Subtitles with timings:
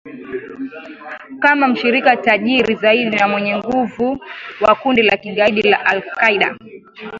[1.39, 4.19] kama mshirika tajiri zaidi na mwenye nguvu
[4.61, 6.57] wa kundi la kigaidi la al Qaida